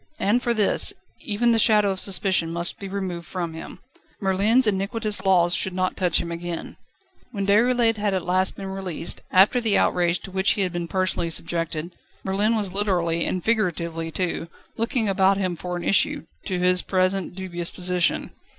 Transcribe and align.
And 0.19 0.41
for 0.41 0.51
this, 0.51 0.93
even 1.19 1.51
the 1.51 1.59
shadow 1.59 1.91
of 1.91 1.99
suspicion 1.99 2.51
must 2.51 2.79
be 2.79 2.87
removed 2.89 3.27
from 3.27 3.53
him. 3.53 3.81
Merlin's 4.19 4.65
iniquitous 4.65 5.21
law 5.23 5.47
should 5.49 5.75
not 5.75 5.95
touch 5.95 6.19
him 6.19 6.31
again. 6.31 6.77
When 7.31 7.45
Déroulède 7.45 7.99
at 7.99 8.25
last 8.25 8.57
had 8.57 8.63
been 8.63 8.73
released, 8.73 9.21
after 9.29 9.61
the 9.61 9.77
outrage 9.77 10.19
to 10.21 10.31
which 10.31 10.53
he 10.53 10.61
had 10.61 10.73
been 10.73 10.87
personally 10.87 11.29
subjected, 11.29 11.93
Merlin 12.23 12.55
was 12.57 12.73
literally, 12.73 13.27
and 13.27 13.43
figuratively 13.43 14.09
too, 14.09 14.47
looking 14.75 15.07
about 15.07 15.37
him 15.37 15.55
for 15.55 15.77
an 15.77 15.83
issue 15.83 16.25
to 16.47 16.57
his 16.57 16.81
present 16.81 17.35
dubious 17.35 17.69
position. 17.69 18.31